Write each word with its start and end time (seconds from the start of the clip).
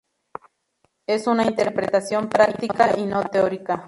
Es 1.05 1.27
una 1.27 1.45
interpretación 1.45 2.27
práctica 2.27 2.97
y 2.97 3.05
no 3.05 3.23
teórica. 3.29 3.79